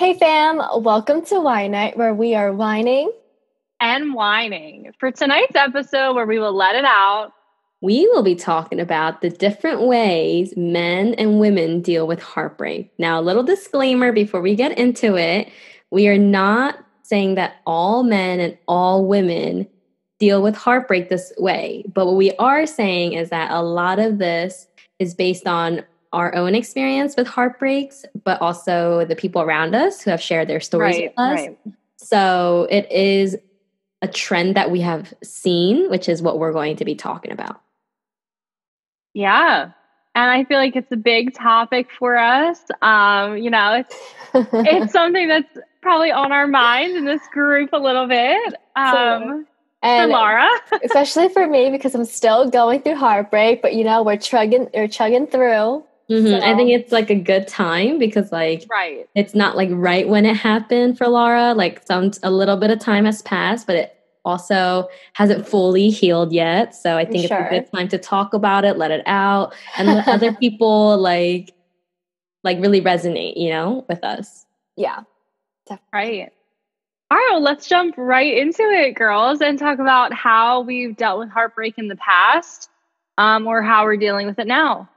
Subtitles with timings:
[0.00, 3.12] Hey fam, welcome to Wine Night where we are whining.
[3.80, 4.92] And whining.
[4.98, 7.32] For tonight's episode, where we will let it out,
[7.82, 12.90] we will be talking about the different ways men and women deal with heartbreak.
[12.98, 15.50] Now, a little disclaimer before we get into it.
[15.90, 19.66] We are not saying that all men and all women
[20.18, 24.16] deal with heartbreak this way, but what we are saying is that a lot of
[24.16, 24.66] this
[24.98, 25.82] is based on
[26.12, 30.60] our own experience with heartbreaks, but also the people around us who have shared their
[30.60, 31.40] stories right, with us.
[31.40, 31.58] Right.
[31.96, 33.36] So it is
[34.02, 37.60] a trend that we have seen, which is what we're going to be talking about.
[39.14, 39.72] Yeah.
[40.14, 42.60] And I feel like it's a big topic for us.
[42.82, 43.96] Um, you know, it's
[44.34, 48.54] it's something that's probably on our minds in this group a little bit.
[48.74, 49.46] Um,
[49.82, 50.48] and for Laura,
[50.84, 54.88] especially for me because I'm still going through heartbreak, but you know we're chugging, we're
[54.88, 55.84] chugging through.
[56.10, 56.26] Mm-hmm.
[56.26, 56.40] So.
[56.40, 60.26] I think it's like a good time because like right, it's not like right when
[60.26, 61.54] it happened for Laura.
[61.54, 66.32] Like some a little bit of time has passed, but it also hasn't fully healed
[66.32, 66.74] yet.
[66.74, 67.38] So I think sure.
[67.38, 70.98] it's a good time to talk about it, let it out, and let other people
[70.98, 71.54] like
[72.42, 74.46] like really resonate, you know, with us.
[74.76, 75.02] Yeah.
[75.66, 76.20] Definitely.
[76.20, 76.32] Right.
[77.12, 81.18] All right, well, let's jump right into it, girls, and talk about how we've dealt
[81.18, 82.70] with heartbreak in the past
[83.18, 84.88] um, or how we're dealing with it now.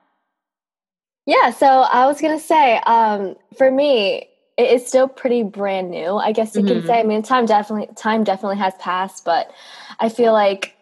[1.25, 5.89] Yeah, so I was going to say, um, for me, it is still pretty brand
[5.89, 6.17] new.
[6.17, 6.79] I guess you mm-hmm.
[6.79, 6.99] can say.
[6.99, 9.51] I mean, time definitely time definitely has passed, but
[9.99, 10.75] I feel like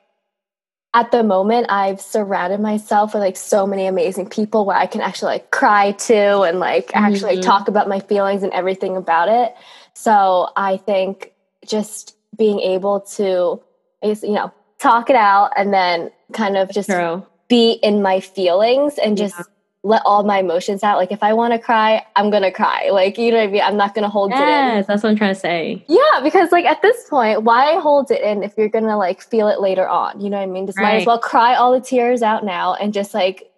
[0.93, 4.99] at the moment I've surrounded myself with like so many amazing people where I can
[4.99, 7.05] actually like cry to and like mm-hmm.
[7.05, 9.55] actually like, talk about my feelings and everything about it.
[9.93, 11.31] So I think
[11.65, 13.61] just being able to,
[14.03, 17.25] you know, talk it out and then kind of just True.
[17.47, 19.45] be in my feelings and just yeah.
[19.83, 20.97] Let all my emotions out.
[20.97, 22.89] Like if I want to cry, I'm gonna cry.
[22.91, 23.61] Like you know what I mean?
[23.61, 24.77] I'm not gonna hold yes, it in.
[24.77, 25.83] Yes, that's what I'm trying to say.
[25.87, 29.47] Yeah, because like at this point, why hold it in if you're gonna like feel
[29.47, 30.21] it later on?
[30.21, 30.67] You know what I mean?
[30.67, 30.93] Just right.
[30.93, 33.51] might as well cry all the tears out now and just like,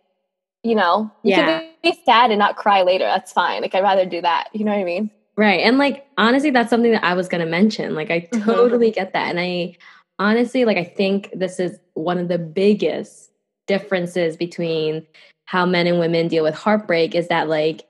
[0.63, 1.59] you know, you yeah.
[1.59, 3.03] can be sad and not cry later.
[3.06, 3.62] That's fine.
[3.62, 4.47] Like I'd rather do that.
[4.53, 5.12] You know what I mean?
[5.35, 5.59] Right.
[5.59, 7.95] And like honestly, that's something that I was gonna mention.
[7.95, 8.50] Like I mm-hmm.
[8.50, 9.29] totally get that.
[9.29, 9.75] And I
[10.19, 13.31] honestly like I think this is one of the biggest
[13.67, 15.06] differences between
[15.46, 17.84] how men and women deal with heartbreak is that like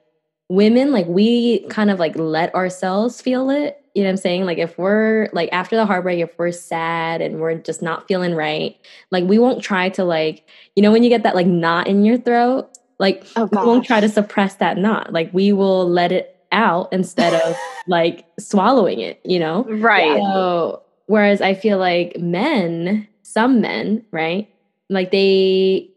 [0.49, 4.45] women like we kind of like let ourselves feel it you know what i'm saying
[4.45, 8.35] like if we're like after the heartbreak if we're sad and we're just not feeling
[8.35, 8.77] right
[9.09, 12.03] like we won't try to like you know when you get that like knot in
[12.03, 12.69] your throat
[12.99, 16.93] like oh, we won't try to suppress that knot like we will let it out
[16.93, 19.65] instead of like swallowing it, you know?
[19.65, 20.17] Right.
[20.17, 24.47] So, whereas I feel like men, some men, right?
[24.89, 25.89] Like they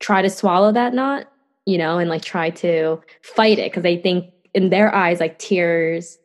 [0.00, 1.26] try to swallow that knot,
[1.66, 5.38] you know, and like try to fight it because they think in their eyes, like
[5.38, 6.18] tears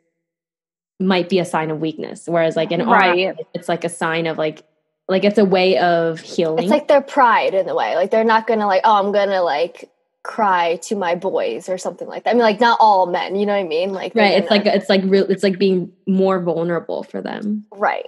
[0.99, 2.23] might be a sign of weakness.
[2.27, 3.27] Whereas like in right.
[3.27, 4.63] our it's like a sign of like
[5.07, 6.63] like it's a way of healing.
[6.63, 7.95] It's like their pride in the way.
[7.95, 9.91] Like they're not gonna like, oh, I'm gonna like
[10.23, 12.31] cry to my boys or something like that.
[12.31, 13.93] I mean, like not all men, you know what I mean?
[13.93, 14.33] Like right.
[14.33, 15.29] It's like it's like real.
[15.29, 17.65] It's like being more vulnerable for them.
[17.71, 18.07] Right.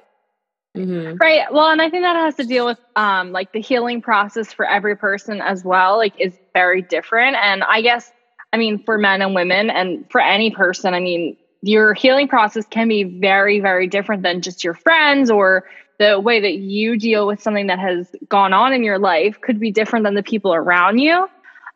[0.77, 1.17] Mm-hmm.
[1.19, 1.51] Right.
[1.51, 4.65] Well, and I think that has to deal with um like the healing process for
[4.65, 5.97] every person as well.
[5.97, 8.11] Like is very different, and I guess
[8.53, 12.65] I mean for men and women, and for any person, I mean your healing process
[12.69, 15.63] can be very very different than just your friends or
[15.99, 19.59] the way that you deal with something that has gone on in your life could
[19.59, 21.27] be different than the people around you.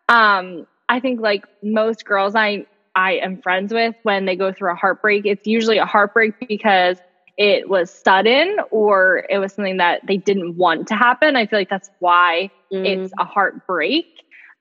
[0.10, 4.74] Um, I think like most girls I I am friends with when they go through
[4.74, 7.00] a heartbreak, it's usually a heartbreak because
[7.38, 11.36] it was sudden or it was something that they didn't want to happen.
[11.36, 12.86] I feel like that's why mm.
[12.86, 14.06] it's a heartbreak.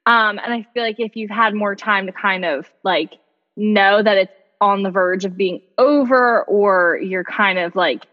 [0.06, 3.18] Um, and I feel like if you've had more time to kind of like
[3.56, 8.06] know that it's on the verge of being over, or you're kind of like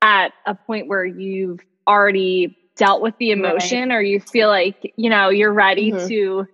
[0.00, 3.96] at a point where you've already dealt with the emotion, right.
[3.96, 6.08] or you feel like, you know, you're ready mm-hmm.
[6.08, 6.46] to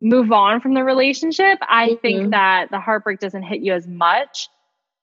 [0.00, 2.00] move on from the relationship, I mm-hmm.
[2.00, 4.48] think that the heartbreak doesn't hit you as much.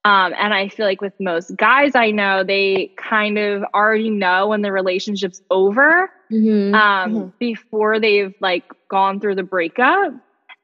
[0.06, 4.48] Um, and I feel like with most guys I know, they kind of already know
[4.48, 6.74] when the relationship's over mm-hmm.
[6.74, 7.30] Um, mm-hmm.
[7.38, 10.13] before they've like gone through the breakup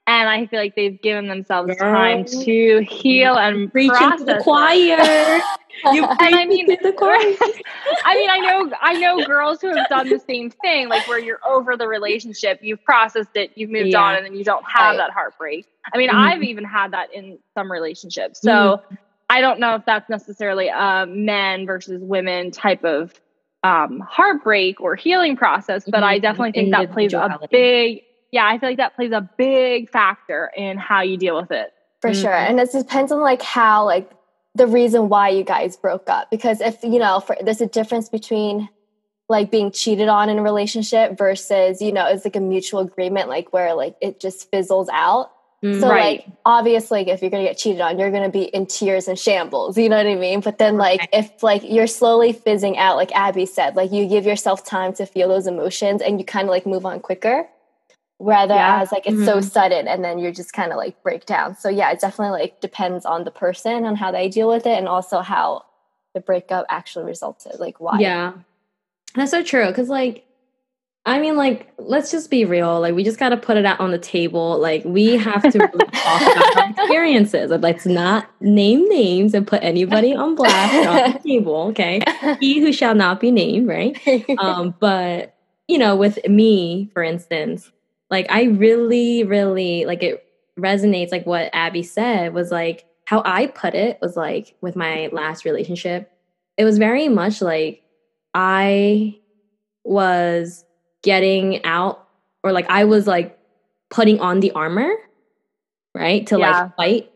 [0.07, 1.91] and I feel like they've given themselves Girl.
[1.91, 4.75] time to heal and reach into the choir.
[4.75, 7.15] you and I mean, the choir.
[8.05, 11.19] I mean, I know, I know girls who have done the same thing, like where
[11.19, 14.01] you're over the relationship, you've processed it, you've moved yeah.
[14.01, 14.97] on, and then you don't have right.
[14.97, 15.65] that heartbreak.
[15.91, 16.17] I mean, mm-hmm.
[16.17, 18.95] I've even had that in some relationships, so mm-hmm.
[19.35, 23.13] I don't know if that's necessarily a men versus women type of
[23.63, 26.05] um, heartbreak or healing process, but mm-hmm.
[26.05, 29.89] I definitely think that plays a big yeah, I feel like that plays a big
[29.89, 31.73] factor in how you deal with it.
[31.99, 32.21] For mm-hmm.
[32.21, 32.33] sure.
[32.33, 34.09] And it depends on like how like
[34.55, 38.07] the reason why you guys broke up because if you know for, there's a difference
[38.07, 38.69] between
[39.27, 43.27] like being cheated on in a relationship versus you know it's like a mutual agreement
[43.27, 45.31] like where like it just fizzles out
[45.73, 46.19] so right.
[46.19, 49.77] like obviously if you're gonna get cheated on you're gonna be in tears and shambles
[49.77, 51.09] you know what i mean but then like right.
[51.13, 55.05] if like you're slowly fizzing out like abby said like you give yourself time to
[55.05, 57.47] feel those emotions and you kind of like move on quicker
[58.19, 58.81] rather yeah.
[58.81, 59.25] as like it's mm-hmm.
[59.25, 62.39] so sudden and then you're just kind of like break down so yeah it definitely
[62.39, 65.63] like depends on the person on how they deal with it and also how
[66.13, 68.33] the breakup actually resulted like why yeah
[69.15, 70.25] that's so true because like
[71.07, 72.79] I mean, like, let's just be real.
[72.79, 74.59] Like, we just got to put it out on the table.
[74.59, 77.51] Like, we have to really talk about our experiences.
[77.51, 81.55] Let's not name names and put anybody on blast on the table.
[81.69, 82.01] Okay,
[82.39, 83.95] he who shall not be named, right?
[84.39, 85.35] Um, but
[85.67, 87.71] you know, with me, for instance,
[88.09, 90.25] like I really, really like it
[90.59, 95.09] resonates like what Abby said was like how I put it was like with my
[95.11, 96.11] last relationship.
[96.57, 97.83] It was very much like
[98.33, 99.19] I
[99.83, 100.64] was
[101.05, 102.05] getting out
[102.43, 103.39] or like I was like
[103.89, 104.91] putting on the armor,
[105.93, 106.27] right?
[106.27, 106.61] To yeah.
[106.63, 107.11] like fight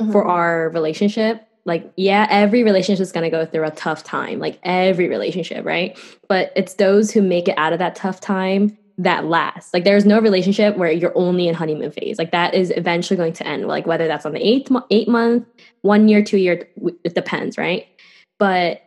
[0.00, 0.12] mm-hmm.
[0.12, 1.42] for our relationship.
[1.64, 5.64] Like, yeah, every relationship is going to go through a tough time, like every relationship,
[5.64, 5.98] right?
[6.28, 9.74] But it's those who make it out of that tough time that lasts.
[9.74, 12.18] Like there's no relationship where you're only in honeymoon phase.
[12.18, 13.66] Like that is eventually going to end.
[13.66, 15.44] Like whether that's on the eighth eight month,
[15.82, 16.68] one year, two year,
[17.04, 17.86] it depends, right?
[18.38, 18.82] But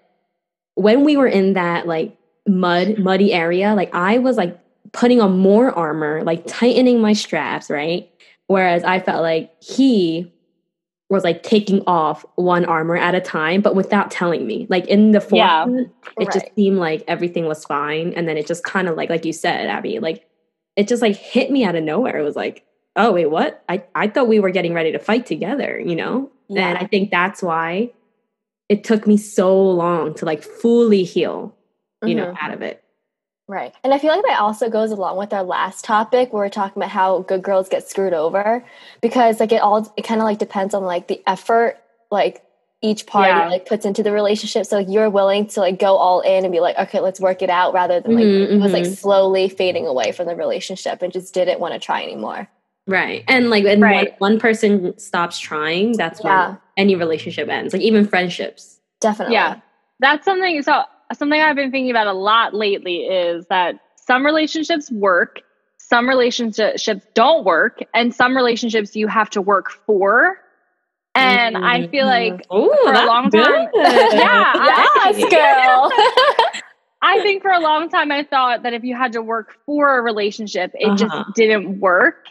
[0.75, 2.17] when we were in that like
[2.49, 4.59] mud muddy area, like I was like
[4.91, 8.09] putting on more armor, like tightening my straps, right?
[8.47, 10.33] Whereas I felt like he
[11.09, 14.67] was like taking off one armor at a time, but without telling me.
[14.69, 16.33] Like in the forefront, yeah, it right.
[16.33, 18.13] just seemed like everything was fine.
[18.13, 20.27] And then it just kind of like, like you said, Abby, like
[20.75, 22.17] it just like hit me out of nowhere.
[22.17, 22.63] It was like,
[22.95, 23.63] oh wait, what?
[23.67, 26.31] I, I thought we were getting ready to fight together, you know?
[26.47, 26.69] Yeah.
[26.69, 27.91] And I think that's why
[28.67, 31.55] it took me so long to like fully heal,
[32.01, 32.17] you mm-hmm.
[32.17, 32.83] know, out of it.
[33.47, 33.73] Right.
[33.83, 36.79] And I feel like that also goes along with our last topic where we're talking
[36.81, 38.63] about how good girls get screwed over
[39.01, 41.77] because like it all it kind of like depends on like the effort
[42.11, 42.43] like
[42.81, 43.49] each party yeah.
[43.49, 44.67] like puts into the relationship.
[44.67, 47.41] So like you're willing to like go all in and be like, okay, let's work
[47.41, 48.93] it out rather than like mm-hmm, it was like mm-hmm.
[48.93, 52.47] slowly fading away from the relationship and just didn't want to try anymore.
[52.87, 53.23] Right.
[53.27, 54.11] And like when right.
[54.19, 56.49] one, one, person stops trying, that's yeah.
[56.49, 57.73] when any relationship ends.
[57.73, 58.79] Like even friendships.
[59.01, 59.35] Definitely.
[59.35, 59.59] Yeah.
[59.99, 64.91] That's something so something I've been thinking about a lot lately is that some relationships
[64.91, 65.41] work,
[65.77, 70.37] some relationships don't work, and some relationships you have to work for.
[71.15, 71.65] And mm-hmm.
[71.65, 73.43] I feel like Ooh, for a long good.
[73.43, 74.53] time, yeah,
[75.05, 75.91] yes, girl.
[77.01, 79.97] I think for a long time I thought that if you had to work for
[79.97, 80.95] a relationship, it uh-huh.
[80.95, 82.25] just didn't work.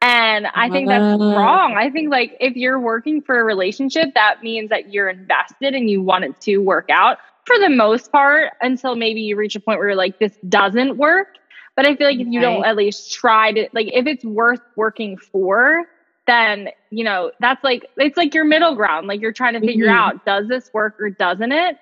[0.00, 1.76] And I think that's wrong.
[1.78, 5.88] I think like if you're working for a relationship, that means that you're invested and
[5.88, 9.60] you want it to work out for the most part until maybe you reach a
[9.60, 11.28] point where you're like, this doesn't work.
[11.74, 14.60] But I feel like if you don't at least try to, like, if it's worth
[14.76, 15.84] working for,
[16.26, 19.06] then, you know, that's like, it's like your middle ground.
[19.06, 20.16] Like you're trying to figure mm-hmm.
[20.16, 21.78] out, does this work or doesn't it?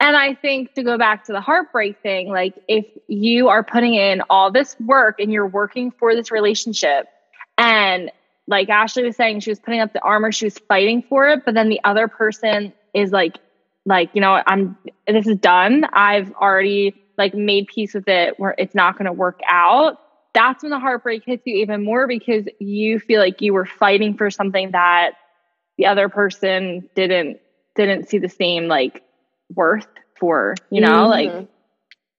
[0.00, 3.94] And I think to go back to the heartbreak thing, like if you are putting
[3.94, 7.06] in all this work and you're working for this relationship
[7.56, 8.10] and
[8.46, 11.44] like Ashley was saying, she was putting up the armor, she was fighting for it,
[11.44, 13.36] but then the other person is like
[13.86, 14.76] like you know i'm
[15.06, 19.12] this is done i've already like made peace with it where it's not going to
[19.12, 19.98] work out
[20.34, 24.14] that's when the heartbreak hits you even more because you feel like you were fighting
[24.14, 25.12] for something that
[25.78, 27.38] the other person didn't
[27.74, 29.02] didn't see the same like
[29.54, 29.86] worth
[30.18, 31.38] for you know mm-hmm.
[31.38, 31.48] like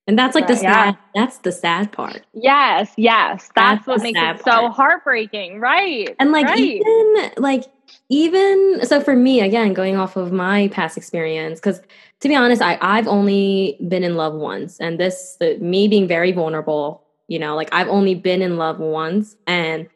[0.08, 4.18] and that's like the sad that's the sad part yes yes that's, that's what makes
[4.18, 4.46] it part.
[4.46, 6.60] so heartbreaking right and like right.
[6.60, 7.66] even like
[8.10, 11.82] even so for me again going off of my past experience because
[12.20, 16.08] to be honest I, i've only been in love once and this the, me being
[16.08, 19.88] very vulnerable you know like i've only been in love once and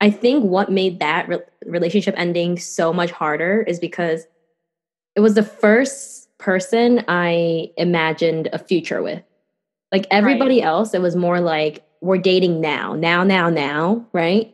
[0.00, 4.26] i think what made that re- relationship ending so much harder is because
[5.16, 9.22] it was the first person i imagined a future with
[9.90, 10.66] like everybody right.
[10.66, 14.53] else it was more like we're dating now now now now right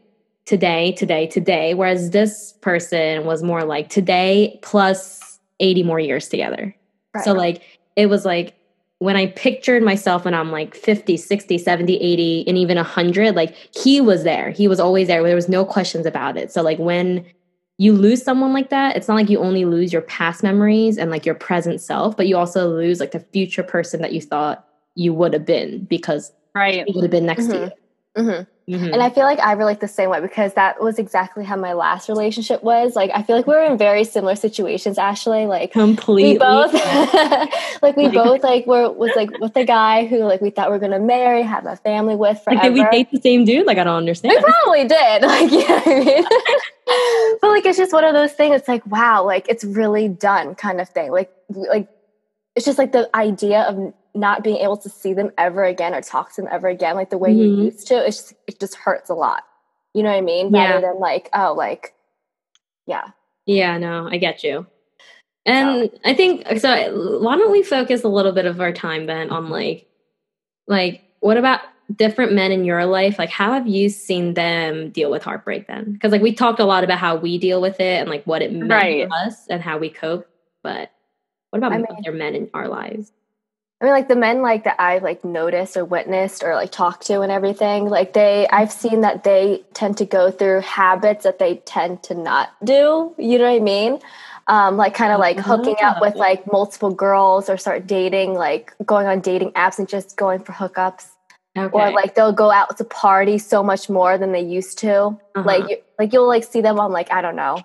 [0.50, 1.75] today, today, today.
[1.75, 6.75] Whereas this person was more like today plus 80 more years together.
[7.14, 7.25] Right.
[7.25, 7.62] So, like,
[7.95, 8.57] it was like
[8.99, 13.54] when I pictured myself when I'm like 50, 60, 70, 80, and even 100, like,
[13.73, 14.50] he was there.
[14.50, 15.23] He was always there.
[15.23, 16.50] There was no questions about it.
[16.50, 17.25] So, like, when
[17.78, 21.12] you lose someone like that, it's not like you only lose your past memories and
[21.12, 24.66] like your present self, but you also lose like the future person that you thought
[24.97, 26.85] you would have been because right.
[26.88, 27.52] he would have been next mm-hmm.
[27.52, 27.80] to you.
[28.17, 28.43] Mm-hmm.
[28.71, 28.93] Mm-hmm.
[28.93, 31.73] And I feel like I relate the same way because that was exactly how my
[31.73, 32.95] last relationship was.
[32.95, 35.47] Like I feel like we were in very similar situations, Ashley.
[35.47, 36.73] Like completely we both
[37.83, 40.76] like we both like were was like with a guy who like we thought we
[40.76, 42.62] are gonna marry, have a family with forever.
[42.62, 43.67] Like did we date the same dude?
[43.67, 44.35] Like I don't understand.
[44.37, 45.23] We probably did.
[45.31, 46.25] Like yeah, I mean?
[47.40, 48.57] but like it's just one of those things.
[48.57, 51.11] It's like wow, like it's really done kind of thing.
[51.12, 51.88] Like like
[52.57, 56.00] it's just like the idea of not being able to see them ever again or
[56.00, 57.61] talk to them ever again like the way mm-hmm.
[57.61, 59.45] you used to it's just, it just hurts a lot
[59.95, 60.71] you know what i mean yeah.
[60.71, 61.95] rather than like oh like
[62.87, 63.09] yeah
[63.47, 64.66] yeah no i get you
[65.47, 65.99] and so.
[66.04, 69.49] i think so why don't we focus a little bit of our time then on
[69.49, 69.87] like
[70.66, 71.61] like what about
[71.97, 75.92] different men in your life like how have you seen them deal with heartbreak then
[75.92, 78.42] because like we talked a lot about how we deal with it and like what
[78.42, 79.09] it meant right.
[79.09, 80.28] to us and how we cope
[80.62, 80.92] but
[81.50, 83.12] what about I mean, other men in our lives
[83.80, 87.07] I mean, like the men like that I've like noticed or witnessed or like talked
[87.07, 91.38] to and everything, like they, I've seen that they tend to go through habits that
[91.38, 93.14] they tend to not do.
[93.16, 93.99] You know what I mean?
[94.49, 98.75] Um, like kind of like hooking up with like multiple girls or start dating, like
[98.85, 101.07] going on dating apps and just going for hookups.
[101.57, 101.71] Okay.
[101.73, 104.95] Or like they'll go out to party so much more than they used to.
[104.95, 105.42] Uh-huh.
[105.42, 107.62] Like, you, like you'll like see them on like I don't know,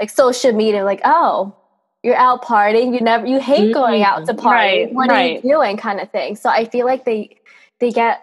[0.00, 0.82] like social media.
[0.82, 1.54] Like, oh,
[2.02, 4.40] you're out partying you never you hate going out to mm-hmm.
[4.40, 4.84] party.
[4.84, 5.32] Right, what right.
[5.32, 6.36] are you doing kind of thing.
[6.36, 7.36] So i feel like they
[7.80, 8.22] they get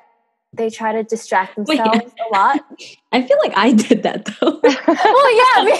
[0.53, 2.61] they try to distract themselves Wait, a lot.
[3.11, 4.59] I feel like i did that though.
[4.63, 5.77] Well yeah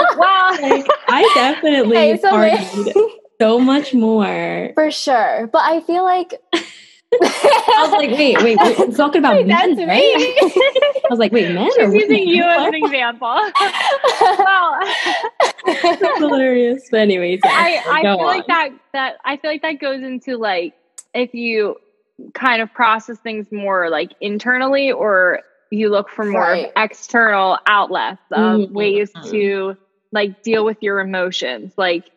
[0.16, 0.56] wow.
[0.60, 4.72] Like, i definitely okay, so so much more.
[4.74, 5.48] For sure.
[5.52, 6.34] But i feel like
[7.12, 9.98] I was like, wait, wait, we're talking about wait, men, right?
[10.42, 11.68] I was like, wait, men?
[11.76, 13.28] She's using you as an example.
[13.28, 14.78] wow,
[15.66, 16.88] that's hilarious.
[16.90, 18.26] But anyways, yeah, I, I feel on.
[18.26, 20.74] like that that I feel like that goes into like
[21.12, 21.76] if you
[22.34, 25.40] kind of process things more like internally or
[25.70, 26.72] you look for more right.
[26.76, 28.74] external outlets of mm-hmm.
[28.74, 29.76] ways to
[30.12, 32.10] like deal with your emotions like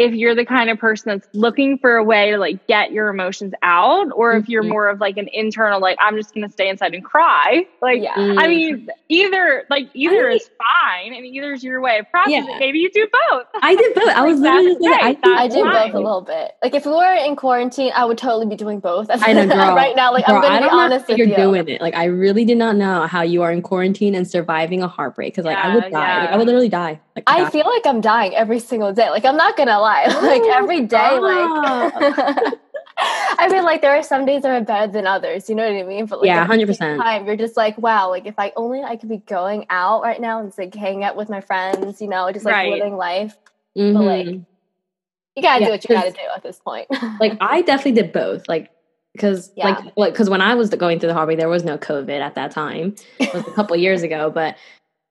[0.00, 3.08] if you're the kind of person that's looking for a way to like get your
[3.08, 4.72] emotions out or if you're mm-hmm.
[4.72, 8.14] more of like an internal like i'm just gonna stay inside and cry like yeah.
[8.16, 12.48] i mean either like either I is fine and either is your way of processing.
[12.48, 12.58] Yeah.
[12.58, 13.46] maybe you do both.
[13.60, 14.08] I did both.
[14.08, 15.18] I was like, literally right.
[15.24, 16.52] I, I did both a little bit.
[16.62, 19.08] Like if we were in quarantine i would totally be doing both.
[19.12, 21.36] I know girl, right now like girl, i'm gonna be honest with you're you.
[21.36, 21.80] doing it.
[21.80, 25.34] Like i really did not know how you are in quarantine and surviving a heartbreak
[25.34, 26.20] because like yeah, i would die.
[26.20, 29.10] Like, i would literally die like, I feel like I'm dying every single day.
[29.10, 30.04] Like I'm not gonna lie.
[30.22, 32.54] like every day, like
[33.02, 35.48] I mean, like there are some days that are better than others.
[35.48, 36.06] You know what I mean?
[36.06, 37.00] But like, yeah, hundred percent.
[37.00, 38.10] Time you're just like, wow.
[38.10, 41.04] Like if I only I could be going out right now and just like hanging
[41.04, 42.00] out with my friends.
[42.00, 42.72] You know, just like right.
[42.72, 43.36] living life.
[43.76, 43.96] Mm-hmm.
[43.96, 46.88] But like, you gotta yeah, do what you gotta do at this point.
[47.18, 48.48] like I definitely did both.
[48.48, 48.70] Like
[49.12, 49.70] because yeah.
[49.70, 52.34] like like because when I was going through the hobby, there was no COVID at
[52.34, 52.94] that time.
[53.18, 54.56] It was a couple years ago, but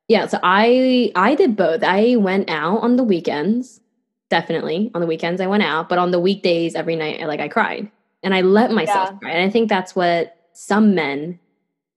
[0.09, 1.83] yeah, so I I did both.
[1.83, 3.79] I went out on the weekends,
[4.29, 7.47] definitely on the weekends I went out, but on the weekdays every night like I
[7.47, 7.89] cried
[8.23, 9.17] and I let myself yeah.
[9.19, 9.31] cry.
[9.31, 11.39] And I think that's what some men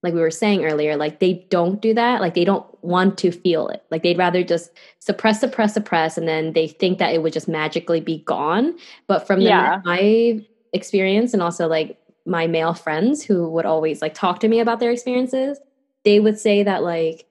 [0.03, 2.19] like we were saying earlier, like they don't do that.
[2.19, 3.83] Like they don't want to feel it.
[3.89, 7.47] Like they'd rather just suppress, suppress, suppress, and then they think that it would just
[7.47, 8.77] magically be gone.
[9.07, 9.81] But from the yeah.
[9.85, 14.59] my experience and also like my male friends who would always like talk to me
[14.59, 15.57] about their experiences,
[16.03, 17.25] they would say that like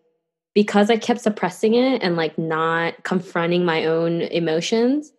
[0.54, 5.12] because I kept suppressing it and like not confronting my own emotions,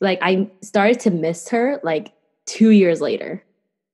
[0.00, 2.12] like I started to miss her like
[2.46, 3.42] two years later.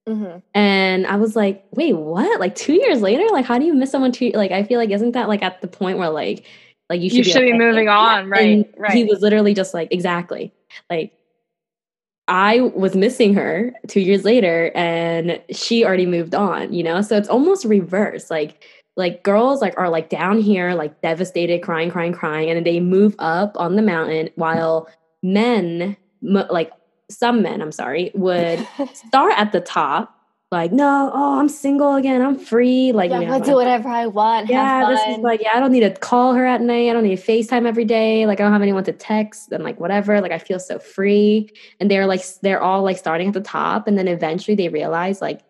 [0.09, 0.39] Mm-hmm.
[0.55, 2.41] And I was like, wait, what?
[2.41, 3.25] Like two years later?
[3.31, 4.33] Like, how do you miss someone two?
[4.35, 6.45] Like, I feel like, isn't that like at the point where like,
[6.91, 8.53] like you should, you should be, be moving on, right?
[8.53, 8.93] And right.
[8.93, 10.53] He was literally just like, exactly.
[10.91, 11.13] Like,
[12.29, 17.01] I was missing her two years later and she already moved on, you know?
[17.01, 18.31] So it's almost reverse.
[18.31, 18.65] Like,
[18.97, 22.81] like girls like are like down here like devastated crying crying crying and then they
[22.81, 24.89] move up on the mountain while
[25.23, 26.71] men like
[27.11, 30.19] some men i'm sorry would start at the top
[30.51, 33.89] like no oh i'm single again i'm free like yeah, you know, i do whatever
[33.89, 36.91] i want yeah this is like yeah i don't need to call her at night
[36.91, 39.65] i don't need to facetime every day like i don't have anyone to text and
[39.65, 41.49] like whatever like i feel so free
[41.81, 45.23] and they're like they're all like starting at the top and then eventually they realize
[45.23, 45.41] like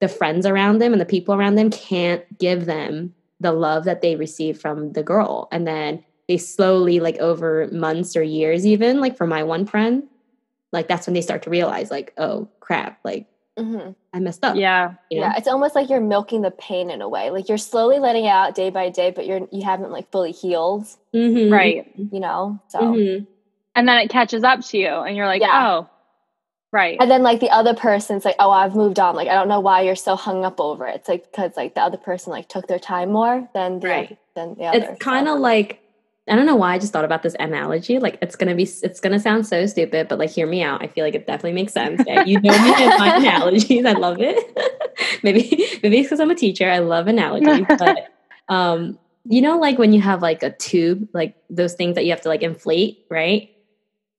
[0.00, 4.02] the friends around them and the people around them can't give them the love that
[4.02, 9.00] they receive from the girl and then they slowly like over months or years even
[9.00, 10.04] like for my one friend
[10.72, 13.26] like that's when they start to realize like oh crap like
[13.56, 13.92] mm-hmm.
[14.12, 15.26] i messed up yeah you know?
[15.26, 18.24] yeah it's almost like you're milking the pain in a way like you're slowly letting
[18.24, 21.52] it out day by day but you're you haven't like fully healed mm-hmm.
[21.52, 23.24] right you know so mm-hmm.
[23.74, 25.78] and then it catches up to you and you're like yeah.
[25.78, 25.90] oh
[26.70, 26.98] Right.
[27.00, 29.16] And then like the other person's like, oh, I've moved on.
[29.16, 30.96] Like I don't know why you're so hung up over it.
[30.96, 34.06] It's like because like the other person like took their time more than the Right.
[34.06, 34.78] other, than the other.
[34.92, 35.80] It's kind of like
[36.28, 37.98] I don't know why I just thought about this analogy.
[37.98, 40.82] Like it's gonna be it's gonna sound so stupid, but like hear me out.
[40.82, 42.00] I feel like it definitely makes sense.
[42.02, 42.22] Okay?
[42.26, 43.86] You know me and my analogies.
[43.86, 44.58] I love it.
[45.22, 45.40] maybe
[45.82, 46.68] maybe it's because I'm a teacher.
[46.70, 47.66] I love analogies.
[47.78, 48.08] But
[48.50, 52.10] um, you know, like when you have like a tube, like those things that you
[52.10, 53.50] have to like inflate, right?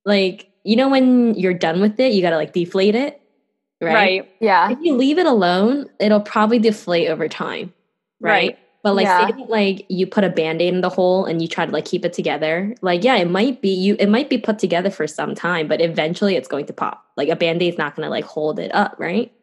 [0.06, 3.22] Like you know when you're done with it, you gotta like deflate it,
[3.82, 3.94] right?
[3.94, 4.32] Right.
[4.40, 4.72] yeah.
[4.72, 7.74] If you leave it alone, it'll probably deflate over time,
[8.20, 8.32] right?
[8.32, 8.60] Right.
[8.82, 9.28] But like, Yeah.
[9.28, 12.06] say like you put a band-aid in the hole and you try to like keep
[12.06, 12.74] it together.
[12.82, 13.98] Like, yeah, it might be you.
[14.00, 17.04] It might be put together for some time, but eventually it's going to pop.
[17.18, 19.34] Like a band-aid's not going to like hold it up, right?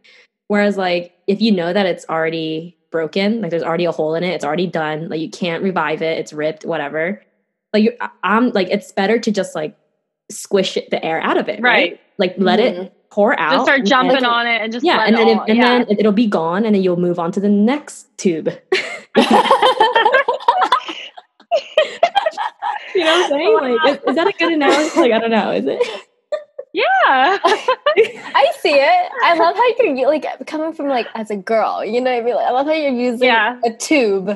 [0.49, 4.25] Whereas like if you know that it's already broken, like there's already a hole in
[4.25, 5.09] it, it's already done.
[5.11, 6.19] Like you can't revive it.
[6.19, 7.23] It's ripped, whatever.
[7.75, 7.93] Like you,
[8.23, 9.77] I'm like it's better to just like
[10.31, 11.91] squish the air out of it, right?
[11.91, 12.01] Right.
[12.19, 12.95] Like let it mm-hmm.
[13.11, 13.53] pour out.
[13.53, 15.59] Just start jumping then- on it and just yeah let and then it, all- and
[15.59, 15.79] yeah.
[15.85, 18.47] then it'll be gone and then you'll move on to the next tube
[22.95, 25.19] you know what i'm saying oh like is, is that a good analogy like i
[25.19, 26.07] don't know is it
[26.77, 27.39] yeah.
[27.43, 29.13] I see it.
[29.25, 31.83] I love how you're like coming from like as a girl.
[31.83, 32.35] You know what I mean?
[32.35, 33.59] Like, I love how you're using Yeah.
[33.65, 34.27] a tube.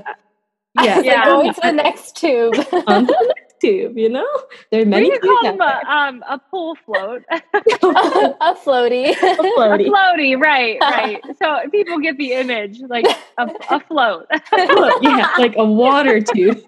[0.80, 1.16] yeah It's Yeah.
[1.16, 2.54] like going to the next tube.
[2.86, 4.26] on to the next tube you know
[4.70, 7.22] there are many we could tubes call them a, um, a pool float.
[7.30, 9.10] a floaty.
[9.10, 11.20] a floaty floaty, right, right.
[11.38, 13.06] So people get the image, like
[13.38, 14.26] a, a float.
[15.02, 16.58] yeah like a water tube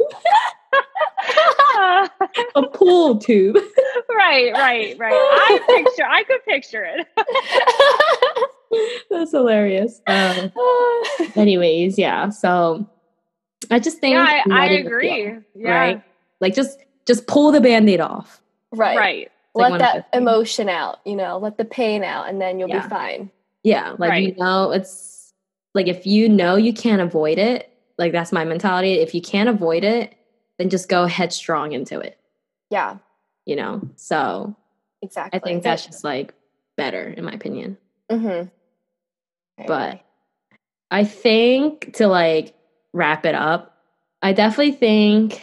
[2.55, 3.57] a pool tube
[4.11, 5.13] right, right, right.
[5.13, 7.07] I picture, I could picture it.
[9.11, 10.51] that's hilarious um,
[11.37, 12.87] anyways yeah so
[13.71, 15.27] i just think Yeah, I, I agree.
[15.27, 16.03] go, Yeah, right
[16.43, 18.97] like just just pull the band-aid off right.
[18.99, 19.33] right.
[19.55, 22.83] like Let that emotion out, you know, let the pain out, and then you'll Yeah.
[22.83, 23.31] be fine.
[23.63, 25.33] yeah like you know it's
[25.75, 29.49] like if you know you can't avoid it like that's my mentality if you can't
[29.49, 30.15] avoid it
[30.59, 32.19] then just go headstrong into it
[32.71, 32.99] Yeah,
[33.47, 34.55] you know so
[35.01, 35.39] exactly.
[35.41, 36.35] i think that's just like
[36.77, 37.79] better in my opinion
[38.11, 38.49] Mm-hmm.
[39.67, 40.01] But-
[40.91, 42.55] I think to like
[42.93, 43.79] wrap it up,
[44.21, 45.43] I definitely think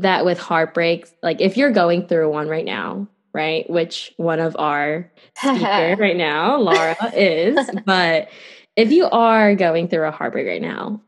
[0.00, 4.56] that with heartbreaks, like if you're going through one right now, right, which one of
[4.58, 8.28] our speaker right now, Laura, is, but
[8.76, 11.00] if you are going through a heartbreak right now,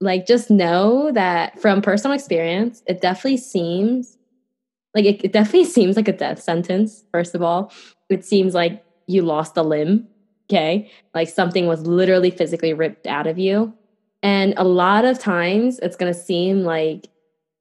[0.00, 4.16] like just know that from personal experience, it definitely seems
[4.94, 7.72] like it, it definitely seems like a death sentence, first of all.
[8.08, 10.06] It seems like you lost a limb,
[10.50, 10.90] okay?
[11.14, 13.74] Like something was literally physically ripped out of you.
[14.22, 17.08] And a lot of times it's going to seem like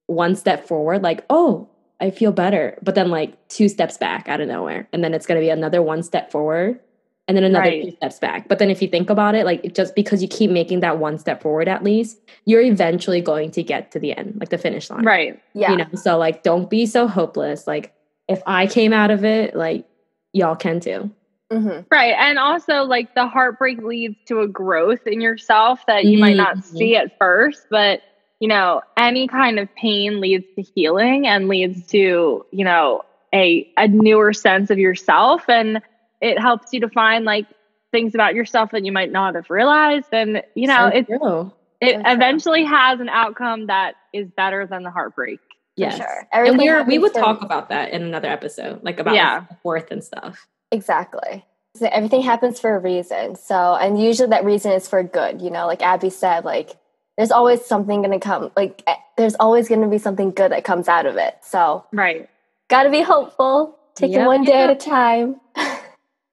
[0.08, 1.70] one step forward, like, oh,
[2.02, 2.78] I feel better.
[2.82, 4.88] But then like two steps back out of nowhere.
[4.94, 6.80] And then it's going to be another one step forward
[7.28, 7.84] and then another Right.
[7.86, 8.48] two steps back.
[8.48, 11.18] But then if you think about it, like just because you keep making that one
[11.18, 14.90] step forward at least, you're eventually going to get to the end, like the finish
[14.90, 15.04] line.
[15.06, 15.40] Right.
[15.54, 17.66] yeah, You know, so like don't be so hopeless.
[17.68, 17.94] Like
[18.28, 19.86] if I came out of it, like
[20.34, 21.10] y'all can too.
[21.52, 22.14] hmm Right.
[22.20, 26.58] And also, like, the heartbreak leads to a growth in yourself that you might not
[26.58, 26.64] Mhm.
[26.64, 28.02] see at first, but,
[28.40, 33.02] you know, any kind of pain leads to healing and leads to, you know,
[33.34, 35.50] a, a newer sense of yourself.
[35.50, 35.82] And
[36.22, 37.46] it helps you to find, like,
[37.92, 40.08] things about yourself that you might not have realized.
[40.12, 41.52] And, you know, So it, true.
[41.82, 42.12] it So true.
[42.14, 45.40] eventually has an outcome that is better than the heartbreak.
[45.76, 45.98] Yes.
[45.98, 46.28] sure.
[46.34, 49.46] And we are, we would for- talk about that in another episode, like about Yeah.
[49.50, 50.48] like, worth and stuff.
[50.72, 51.46] Exactly.
[51.76, 53.36] So everything happens for a reason.
[53.36, 55.42] So, and usually that reason is for good.
[55.42, 56.76] You know, like Abby said, like
[57.18, 58.52] there's always something going to come.
[58.56, 61.38] Like eh, there's always going to be something good that comes out of it.
[61.42, 62.30] So, Right.
[62.70, 63.78] got to be hopeful.
[63.96, 64.28] Take it Yep.
[64.28, 65.40] one day at a time.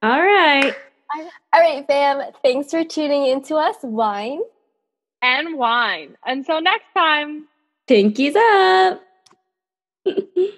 [0.03, 0.75] All right.
[1.53, 2.21] All right, fam.
[2.43, 3.77] Thanks for tuning in to us.
[3.83, 4.41] Wine.
[5.23, 6.17] And wine.
[6.27, 7.47] Until next time.
[7.89, 9.01] Pinkies up.